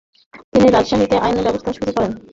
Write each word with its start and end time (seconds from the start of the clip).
তিনি 0.51 0.67
রাজশাহীতে 0.69 1.15
আইন 1.17 1.37
ব্যবসা 1.45 1.71
শুরু 1.77 1.91
করেন। 1.95 2.11